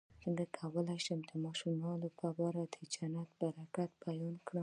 څنګه 0.23 0.43
کولی 0.57 0.97
شم 1.05 1.19
د 1.25 1.31
ماشومانو 1.45 2.01
لپاره 2.05 2.59
د 2.73 2.75
جنت 2.93 3.27
د 3.41 3.43
برکت 3.55 3.89
بیان 4.05 4.35
کړم 4.47 4.59